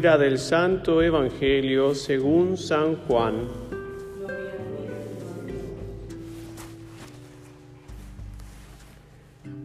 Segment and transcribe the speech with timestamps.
[0.00, 3.48] Del Santo Evangelio según San Juan.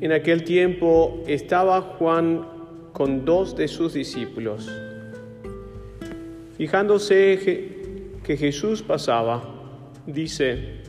[0.01, 2.45] En aquel tiempo estaba Juan
[2.91, 4.69] con dos de sus discípulos.
[6.57, 7.39] Fijándose
[8.21, 9.41] que Jesús pasaba,
[10.05, 10.81] dice,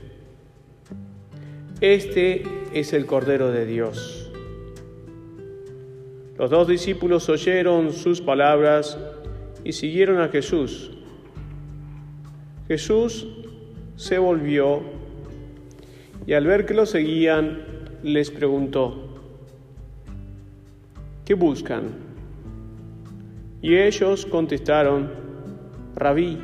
[1.80, 2.42] Este
[2.74, 4.28] es el Cordero de Dios.
[6.36, 8.98] Los dos discípulos oyeron sus palabras
[9.66, 10.92] y siguieron a Jesús.
[12.68, 13.26] Jesús
[13.96, 14.80] se volvió
[16.24, 17.62] y al ver que lo seguían
[18.04, 19.08] les preguntó,
[21.24, 21.88] ¿qué buscan?
[23.60, 25.10] Y ellos contestaron,
[25.96, 26.38] Rabí,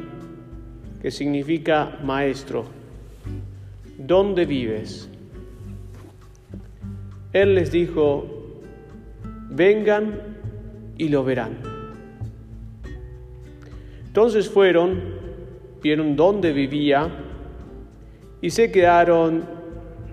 [1.00, 2.64] que significa maestro,
[3.98, 5.08] ¿dónde vives?
[7.32, 8.26] Él les dijo,
[9.48, 10.38] vengan
[10.98, 11.71] y lo verán.
[14.12, 15.00] Entonces fueron,
[15.82, 17.08] vieron dónde vivía
[18.42, 19.42] y se quedaron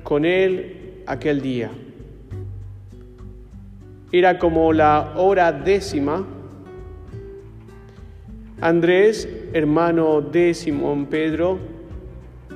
[0.03, 1.69] con él aquel día.
[4.13, 6.25] Era como la hora décima.
[8.61, 11.59] Andrés, hermano de Simón Pedro,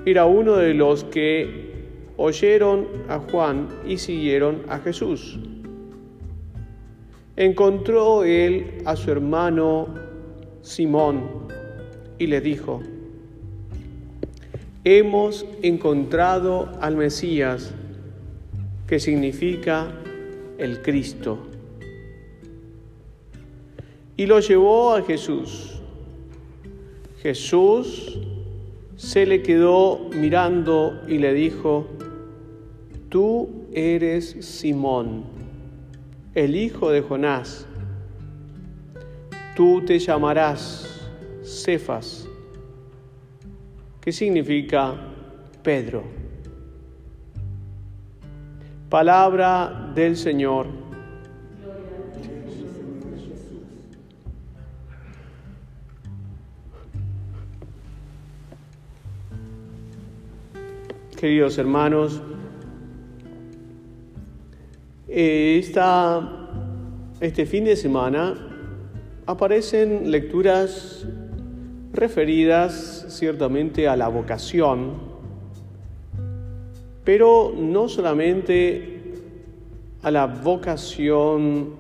[0.06, 1.74] era uno de los que
[2.16, 5.38] oyeron a Juan y siguieron a Jesús
[7.36, 10.13] encontró él a su hermano
[10.64, 11.22] Simón
[12.18, 12.82] y le dijo,
[14.84, 17.72] hemos encontrado al Mesías,
[18.88, 19.92] que significa
[20.58, 21.38] el Cristo.
[24.18, 25.80] Y lo llevó a Jesús.
[27.22, 28.20] Jesús
[28.98, 31.86] se le quedó mirando y le dijo,
[33.10, 35.44] tú eres Simón
[36.36, 37.68] el hijo de Jonás,
[39.56, 41.10] tú te llamarás
[41.44, 42.28] Cefas,
[44.02, 44.96] que significa
[45.62, 46.04] Pedro.
[48.90, 50.68] Palabra del Señor.
[61.20, 62.22] Queridos hermanos,
[65.08, 65.64] eh,
[67.22, 68.53] este fin de semana
[69.26, 71.08] aparecen lecturas
[71.94, 74.94] referidas ciertamente a la vocación,
[77.04, 79.14] pero no solamente
[80.02, 81.72] a la vocación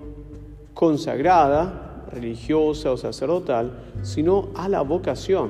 [0.73, 3.71] consagrada, religiosa o sacerdotal,
[4.03, 5.49] sino a la vocación.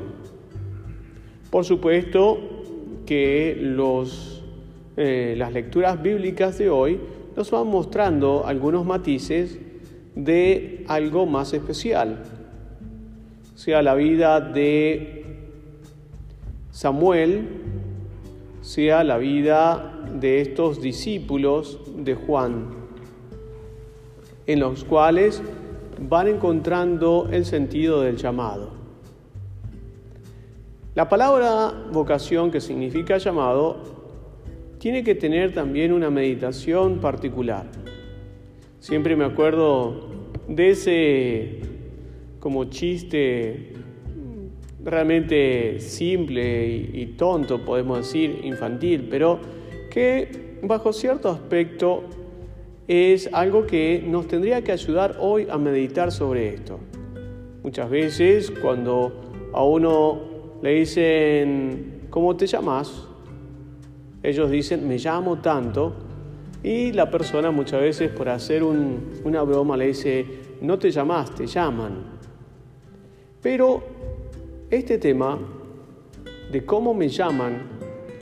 [1.49, 2.39] Por supuesto
[3.05, 4.43] que los,
[4.97, 6.99] eh, las lecturas bíblicas de hoy
[7.35, 9.59] nos van mostrando algunos matices
[10.15, 12.23] de algo más especial,
[13.55, 15.25] sea la vida de
[16.71, 17.47] Samuel,
[18.61, 22.69] sea la vida de estos discípulos de Juan,
[24.47, 25.41] en los cuales
[26.09, 28.71] van encontrando el sentido del llamado.
[30.95, 33.77] La palabra vocación, que significa llamado,
[34.77, 37.65] tiene que tener también una meditación particular.
[38.83, 40.09] Siempre me acuerdo
[40.45, 41.59] de ese
[42.41, 43.71] como chiste
[44.83, 49.39] realmente simple y, tonto, podemos decir, infantil, pero
[49.89, 52.03] que bajo cierto aspecto
[52.85, 56.77] es algo que nos tendría que ayudar hoy a meditar sobre esto.
[57.63, 59.13] Muchas veces cuando
[59.53, 63.07] a uno le dicen, ¿cómo te llamas?
[64.21, 66.02] Ellos dicen, me llamo tanto,
[66.63, 70.25] y la persona muchas veces por hacer una broma le dice,
[70.61, 72.05] no te llamas, te llaman.
[73.41, 73.83] Pero
[74.69, 75.37] este tema
[76.49, 77.63] de cómo me llaman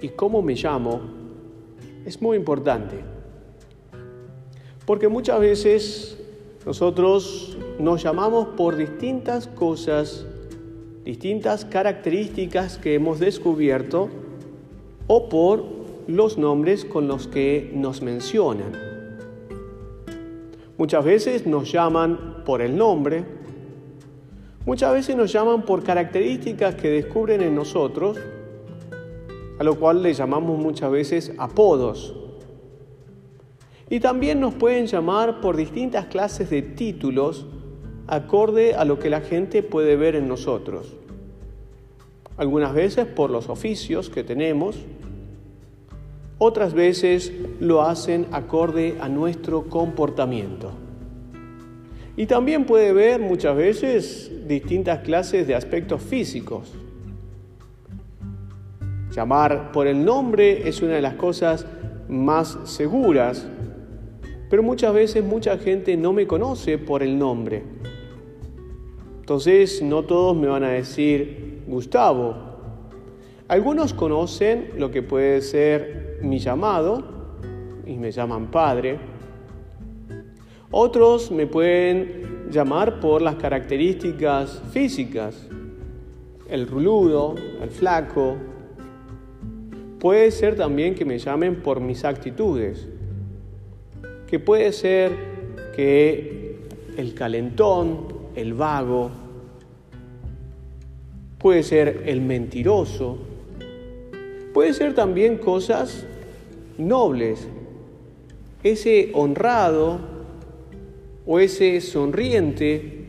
[0.02, 1.02] y cómo me llamo
[2.04, 2.96] es muy importante.
[4.88, 6.18] Porque muchas veces
[6.66, 10.26] nosotros nos llamamos por distintas cosas,
[11.06, 14.10] distintas características que hemos descubierto
[15.06, 18.72] o por los nombres con los que nos mencionan.
[20.78, 23.24] Muchas veces nos llaman por el nombre,
[24.66, 28.18] muchas veces nos llaman por características que descubren en nosotros,
[29.60, 32.16] a lo cual le llamamos muchas veces apodos.
[33.90, 37.46] Y también nos pueden llamar por distintas clases de títulos
[38.08, 40.94] acorde a lo que la gente puede ver en nosotros.
[42.38, 44.78] Algunas veces por los oficios que tenemos,
[46.44, 50.72] otras veces lo hacen acorde a nuestro comportamiento.
[52.18, 56.74] Y también puede ver muchas veces distintas clases de aspectos físicos.
[59.12, 61.68] Llamar por el nombre es una de las cosas
[62.10, 63.48] más seguras,
[64.50, 67.62] pero muchas veces mucha gente no me conoce por el nombre.
[69.20, 72.36] Entonces no todos me van a decir Gustavo.
[73.48, 77.04] Algunos conocen lo que puede ser mi llamado
[77.86, 79.00] y me llaman padre.
[80.72, 85.48] Otros me pueden llamar por las características físicas,
[86.50, 88.38] el ruludo, el flaco,
[90.02, 92.88] Puede ser también que me llamen por mis actitudes,
[94.26, 95.12] que puede ser
[95.76, 96.58] que
[96.98, 99.12] el calentón, el vago,
[101.38, 103.20] puede ser el mentiroso,
[104.54, 106.06] puede ser también cosas
[106.78, 107.48] nobles,
[108.64, 110.00] ese honrado
[111.26, 113.06] o ese sonriente,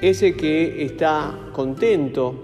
[0.00, 2.34] ese que está contento,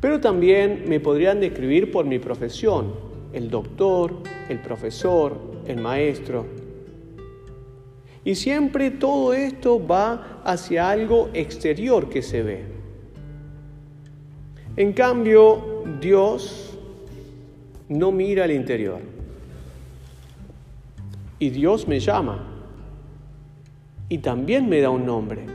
[0.00, 2.94] pero también me podrían describir por mi profesión,
[3.32, 4.14] el doctor,
[4.48, 5.36] el profesor,
[5.66, 6.46] el maestro.
[8.24, 12.75] Y siempre todo esto va hacia algo exterior que se ve.
[14.76, 16.76] En cambio, Dios
[17.88, 19.00] no mira al interior.
[21.38, 22.44] Y Dios me llama.
[24.10, 25.46] Y también me da un nombre.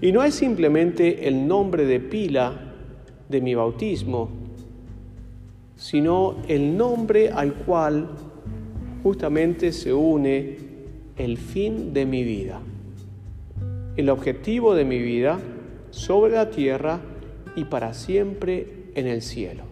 [0.00, 2.52] Y no es simplemente el nombre de pila
[3.28, 4.28] de mi bautismo,
[5.74, 8.08] sino el nombre al cual
[9.02, 10.58] justamente se une
[11.16, 12.60] el fin de mi vida,
[13.96, 15.40] el objetivo de mi vida
[15.90, 17.00] sobre la tierra
[17.56, 19.64] y para siempre en el cielo.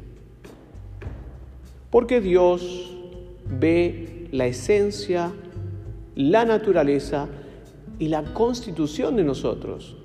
[1.91, 2.97] Porque Dios
[3.49, 5.33] ve la esencia,
[6.17, 7.29] la naturaleza
[8.01, 9.97] y la constitución de nosotros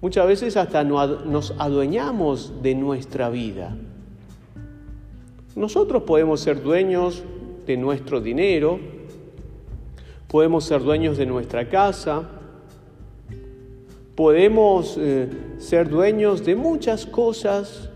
[0.00, 3.76] Muchas veces hasta nos adueñamos de nuestra vida.
[5.56, 7.24] Nosotros podemos ser dueños
[7.66, 8.78] de nuestro dinero,
[10.28, 12.28] podemos ser dueños de nuestra casa,
[14.18, 15.28] podemos eh,
[15.58, 17.88] ser dueños de muchas cosas,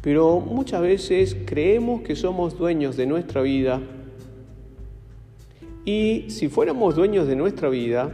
[0.00, 3.82] pero muchas veces creemos que somos dueños de nuestra vida
[5.84, 8.10] y si fuéramos dueños de nuestra vida,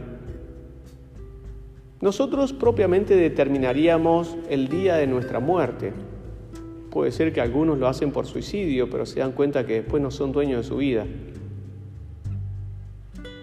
[2.01, 5.93] nosotros propiamente determinaríamos el día de nuestra muerte.
[6.89, 10.11] Puede ser que algunos lo hacen por suicidio, pero se dan cuenta que después no
[10.11, 11.05] son dueños de su vida.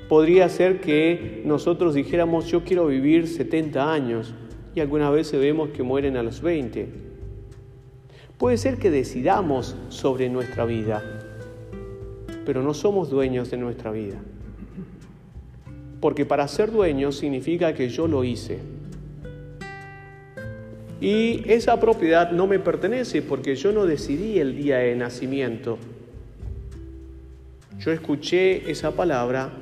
[0.09, 4.35] Podría ser que nosotros dijéramos yo quiero vivir 70 años
[4.75, 6.89] y algunas veces vemos que mueren a los 20.
[8.39, 11.03] Puede ser que decidamos sobre nuestra vida,
[12.45, 14.21] pero no somos dueños de nuestra vida
[16.03, 18.59] porque para ser dueño significa que yo lo hice.
[21.01, 25.79] Y esa propiedad no me pertenece porque yo no decidí el día de nacimiento.
[27.79, 29.53] Yo escuché esa palabra,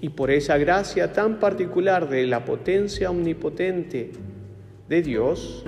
[0.00, 4.12] Y por esa gracia tan particular de la potencia omnipotente
[4.88, 5.64] de Dios,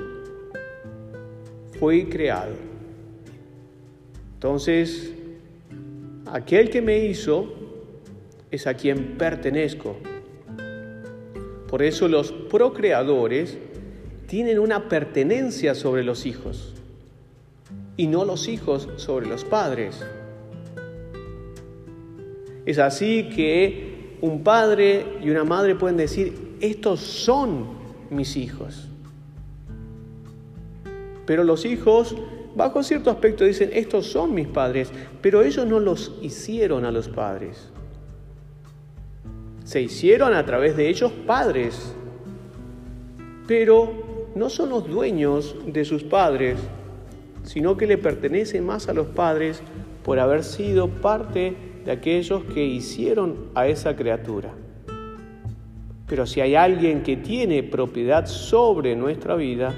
[1.78, 2.54] fui creado.
[4.34, 5.12] Entonces,
[6.26, 7.52] aquel que me hizo
[8.50, 9.96] es a quien pertenezco.
[11.68, 13.58] Por eso los procreadores
[14.26, 16.74] tienen una pertenencia sobre los hijos
[17.96, 20.04] y no los hijos sobre los padres.
[22.66, 27.66] Es así que un padre y una madre pueden decir, estos son
[28.10, 28.88] mis hijos.
[31.24, 32.16] Pero los hijos
[32.56, 37.08] bajo cierto aspecto dicen, estos son mis padres, pero ellos no los hicieron a los
[37.08, 37.70] padres.
[39.64, 41.94] Se hicieron a través de ellos padres,
[43.46, 46.58] pero no son los dueños de sus padres,
[47.44, 49.60] sino que le pertenecen más a los padres
[50.02, 54.52] por haber sido parte de aquellos que hicieron a esa criatura.
[56.08, 59.72] Pero si hay alguien que tiene propiedad sobre nuestra vida,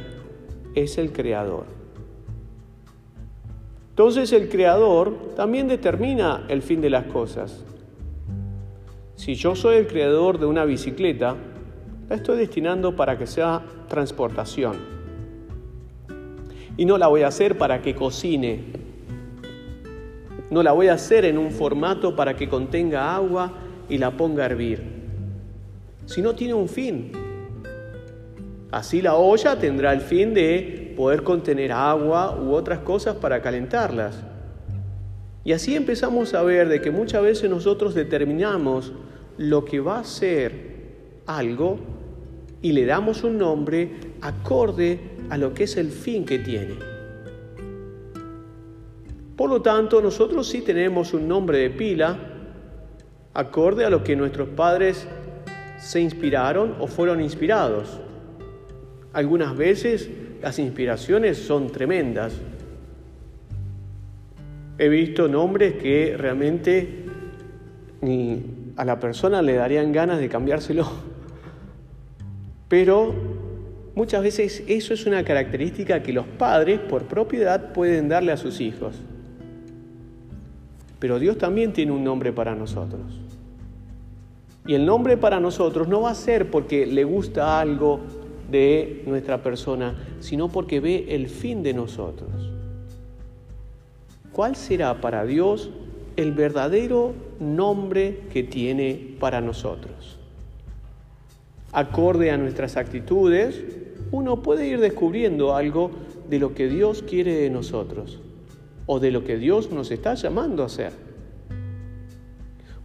[0.75, 1.67] es el Creador.
[3.91, 7.65] Entonces el creador también determina el fin de las cosas.
[9.17, 11.35] Si yo soy el creador de una bicicleta,
[12.09, 14.77] la estoy destinando para que sea transportación.
[16.77, 18.88] Y no la voy a hacer para que cocine.
[20.51, 23.53] No la voy a hacer en un formato para que contenga agua
[23.89, 24.83] y la ponga a hervir.
[26.07, 27.13] Si no tiene un fin.
[28.71, 34.23] Así la olla tendrá el fin de poder contener agua u otras cosas para calentarlas.
[35.45, 38.93] Y así empezamos a ver de que muchas veces nosotros determinamos
[39.39, 40.79] lo que va a ser
[41.27, 41.79] algo
[42.61, 44.99] y le damos un nombre acorde
[45.31, 46.98] a lo que es el fin que tiene.
[49.39, 52.19] Por lo tanto, nosotros sí tenemos un nombre de pila
[53.33, 55.07] acorde a lo que nuestros padres
[55.79, 58.01] se inspiraron o fueron inspirados.
[59.13, 60.11] Algunas veces
[60.43, 62.33] las inspiraciones son tremendas,
[64.81, 67.05] He visto nombres que realmente
[68.01, 70.89] ni a la persona le darían ganas de cambiárselo.
[72.69, 73.13] Pero
[73.97, 78.61] muchas veces eso es una característica que los padres por propiedad pueden darle a sus
[78.61, 78.95] hijos.
[80.99, 83.03] Pero Dios también tiene un nombre para nosotros.
[84.67, 88.01] Y el nombre para nosotros no va a ser porque le gusta algo
[88.51, 92.31] de nuestra persona, sino porque ve el fin de nosotros.
[94.33, 95.71] ¿Cuál será para Dios
[96.17, 100.19] el verdadero nombre que tiene para nosotros?
[101.73, 103.65] Acorde a nuestras actitudes,
[104.11, 105.91] uno puede ir descubriendo algo
[106.29, 108.21] de lo que Dios quiere de nosotros
[108.89, 110.91] o de lo que Dios nos está llamando a hacer.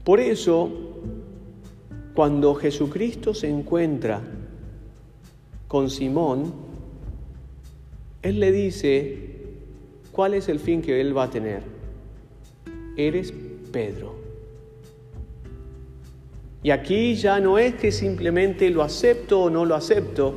[0.03, 0.69] Por eso,
[2.13, 4.21] cuando Jesucristo se encuentra
[5.67, 6.53] con Simón,
[8.21, 9.33] Él le dice,
[10.13, 11.63] ¿Cuál es el fin que Él va a tener?
[12.95, 13.33] Eres
[13.71, 14.13] Pedro.
[16.61, 20.35] Y aquí ya no es que simplemente lo acepto o no lo acepto,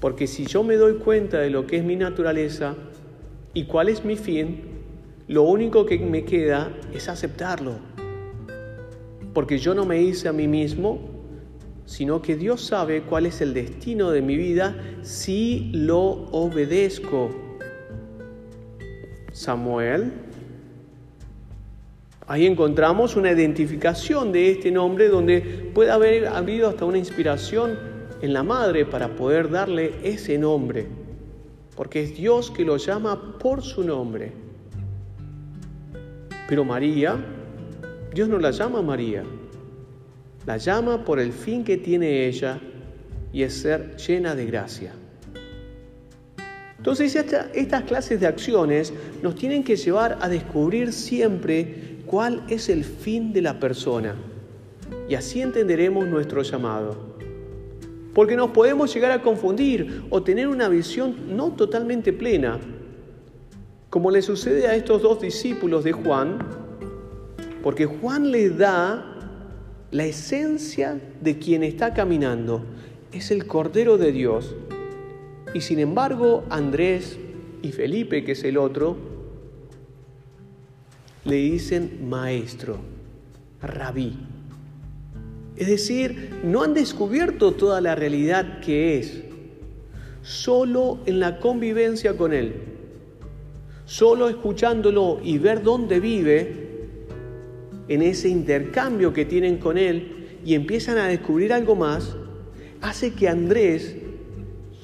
[0.00, 2.76] porque si yo me doy cuenta de lo que es mi naturaleza
[3.54, 4.62] y cuál es mi fin,
[5.28, 7.74] lo único que me queda es aceptarlo.
[9.34, 11.00] Porque yo no me hice a mí mismo,
[11.86, 17.30] sino que Dios sabe cuál es el destino de mi vida si lo obedezco.
[19.32, 20.12] Samuel.
[22.26, 25.40] Ahí encontramos una identificación de este nombre donde
[25.74, 27.78] puede haber habido hasta una inspiración
[28.22, 30.86] en la madre para poder darle ese nombre,
[31.76, 34.32] porque es Dios que lo llama por su nombre.
[36.48, 37.16] Pero María,
[38.14, 39.22] Dios no la llama María,
[40.44, 42.60] la llama por el fin que tiene ella
[43.32, 44.92] y es ser llena de gracia.
[46.76, 52.84] Entonces estas clases de acciones nos tienen que llevar a descubrir siempre cuál es el
[52.84, 54.16] fin de la persona
[55.08, 57.11] y así entenderemos nuestro llamado.
[58.14, 62.58] Porque nos podemos llegar a confundir o tener una visión no totalmente plena,
[63.90, 66.38] como le sucede a estos dos discípulos de Juan,
[67.62, 69.08] porque Juan le da
[69.90, 72.64] la esencia de quien está caminando,
[73.12, 74.54] es el Cordero de Dios
[75.54, 77.18] y sin embargo, Andrés
[77.60, 78.96] y Felipe, que es el otro,
[81.24, 82.78] le dicen maestro,
[83.60, 84.16] rabí.
[85.56, 89.22] Es decir, no han descubierto toda la realidad que es,
[90.22, 92.54] solo en la convivencia con Él,
[93.84, 96.62] solo escuchándolo y ver dónde vive,
[97.88, 102.16] en ese intercambio que tienen con Él y empiezan a descubrir algo más,
[102.80, 103.96] hace que Andrés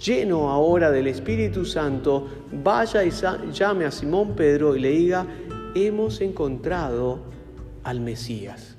[0.05, 3.11] lleno ahora del Espíritu Santo, vaya y
[3.53, 5.27] llame a Simón Pedro y le diga,
[5.75, 7.21] hemos encontrado
[7.83, 8.78] al Mesías.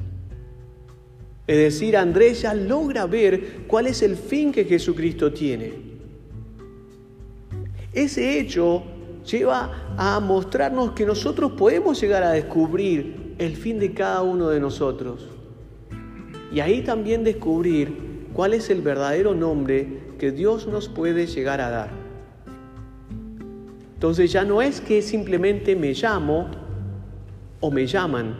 [1.50, 5.74] Es decir, Andrés ya logra ver cuál es el fin que Jesucristo tiene.
[7.91, 8.84] Ese hecho
[9.25, 14.60] lleva a mostrarnos que nosotros podemos llegar a descubrir el fin de cada uno de
[14.60, 15.27] nosotros.
[16.53, 19.88] Y ahí también descubrir cuál es el verdadero nombre
[20.20, 21.89] que Dios nos puede llegar a dar.
[23.96, 26.51] Entonces ya no es que simplemente me llamo
[27.60, 28.36] o me llaman,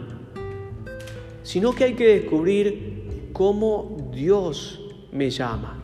[1.42, 2.89] sino que hay que descubrir
[3.32, 4.80] cómo Dios
[5.12, 5.82] me llama.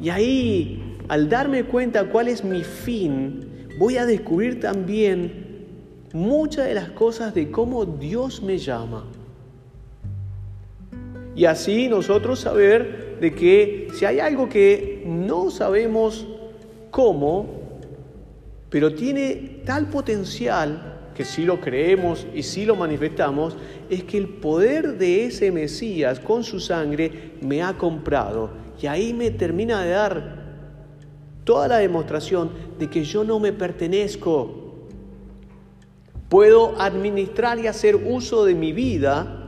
[0.00, 5.66] Y ahí, al darme cuenta cuál es mi fin, voy a descubrir también
[6.12, 9.04] muchas de las cosas de cómo Dios me llama.
[11.34, 16.26] Y así nosotros saber de que si hay algo que no sabemos
[16.90, 17.46] cómo,
[18.68, 23.56] pero tiene tal potencial que si lo creemos y si lo manifestamos,
[23.90, 28.50] es que el poder de ese Mesías con su sangre me ha comprado.
[28.80, 30.42] Y ahí me termina de dar
[31.44, 34.86] toda la demostración de que yo no me pertenezco.
[36.28, 39.38] Puedo administrar y hacer uso de mi vida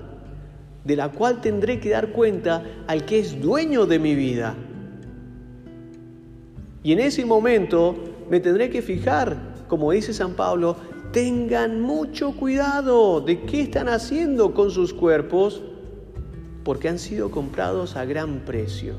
[0.85, 4.54] de la cual tendré que dar cuenta al que es dueño de mi vida.
[6.83, 7.97] Y en ese momento
[8.28, 10.76] me tendré que fijar, como dice San Pablo,
[11.14, 15.62] tengan mucho cuidado de qué están haciendo con sus cuerpos,
[16.64, 18.94] porque han sido comprados a gran precio.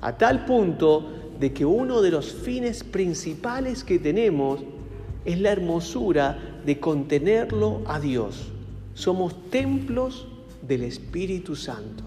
[0.00, 1.06] A tal punto
[1.38, 4.60] de que uno de los fines principales que tenemos
[5.26, 8.48] es la hermosura de contenerlo a Dios.
[8.94, 10.28] Somos templos
[10.62, 12.04] del Espíritu Santo.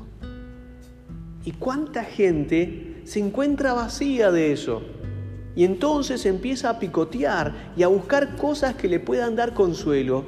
[1.45, 4.81] ¿Y cuánta gente se encuentra vacía de eso?
[5.55, 10.23] Y entonces empieza a picotear y a buscar cosas que le puedan dar consuelo.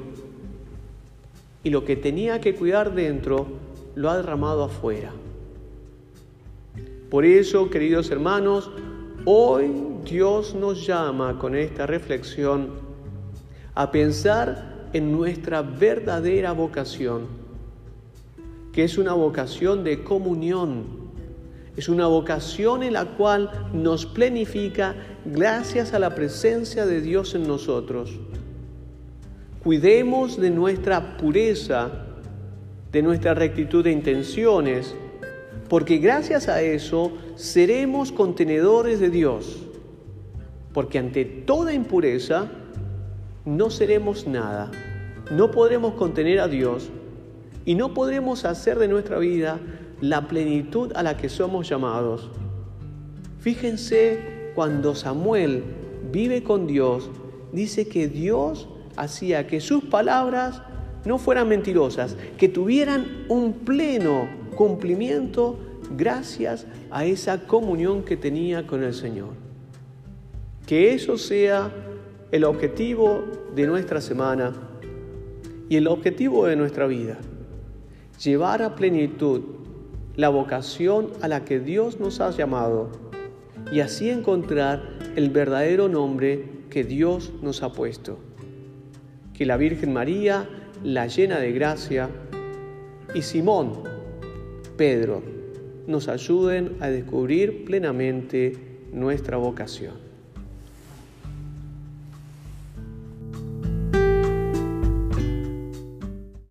[1.62, 3.46] Y lo que tenía que cuidar dentro
[3.94, 5.12] lo ha derramado afuera.
[7.10, 8.70] Por eso, queridos hermanos,
[9.24, 9.70] hoy
[10.04, 12.70] Dios nos llama con esta reflexión
[13.74, 17.26] a pensar en nuestra verdadera vocación,
[18.72, 21.03] que es una vocación de comunión
[21.76, 27.48] es una vocación en la cual nos plenifica gracias a la presencia de Dios en
[27.48, 28.12] nosotros.
[29.62, 31.90] Cuidemos de nuestra pureza,
[32.92, 34.94] de nuestra rectitud de intenciones,
[35.68, 39.62] porque gracias a eso seremos contenedores de Dios.
[40.72, 42.50] Porque ante toda impureza
[43.44, 44.70] no seremos nada,
[45.30, 46.90] no podremos contener a Dios
[47.64, 49.58] y no podremos hacer de nuestra vida
[50.04, 52.28] la plenitud a la que somos llamados.
[53.40, 55.64] Fíjense cuando Samuel
[56.12, 57.08] vive con Dios,
[57.52, 60.60] dice que Dios hacía que sus palabras
[61.06, 65.58] no fueran mentirosas, que tuvieran un pleno cumplimiento
[65.96, 69.30] gracias a esa comunión que tenía con el Señor.
[70.66, 71.72] Que eso sea
[72.30, 74.52] el objetivo de nuestra semana
[75.70, 77.16] y el objetivo de nuestra vida.
[78.22, 79.63] Llevar a plenitud
[80.16, 82.90] la vocación a la que Dios nos ha llamado
[83.72, 88.18] y así encontrar el verdadero nombre que Dios nos ha puesto.
[89.32, 90.48] Que la Virgen María,
[90.82, 92.08] la llena de gracia,
[93.14, 93.82] y Simón,
[94.76, 95.22] Pedro,
[95.86, 98.52] nos ayuden a descubrir plenamente
[98.92, 100.03] nuestra vocación.